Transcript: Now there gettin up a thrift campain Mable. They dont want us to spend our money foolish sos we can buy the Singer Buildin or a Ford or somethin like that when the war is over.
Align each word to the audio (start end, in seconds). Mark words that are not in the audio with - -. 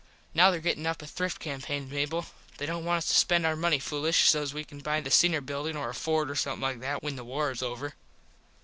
Now 0.33 0.49
there 0.49 0.59
gettin 0.59 0.87
up 0.87 1.03
a 1.03 1.05
thrift 1.05 1.39
campain 1.39 1.87
Mable. 1.87 2.25
They 2.57 2.65
dont 2.65 2.83
want 2.85 2.97
us 2.97 3.07
to 3.09 3.13
spend 3.13 3.45
our 3.45 3.55
money 3.55 3.77
foolish 3.77 4.27
sos 4.31 4.51
we 4.51 4.63
can 4.63 4.79
buy 4.79 4.99
the 4.99 5.11
Singer 5.11 5.41
Buildin 5.41 5.77
or 5.77 5.89
a 5.89 5.93
Ford 5.93 6.31
or 6.31 6.35
somethin 6.35 6.61
like 6.63 6.79
that 6.79 7.03
when 7.03 7.17
the 7.17 7.23
war 7.23 7.51
is 7.51 7.61
over. 7.61 7.93